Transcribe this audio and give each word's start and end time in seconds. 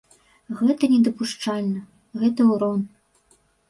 Гэта 0.61 0.89
недапушчальна, 0.93 1.79
гэта 2.25 2.53
ўрон. 2.53 2.79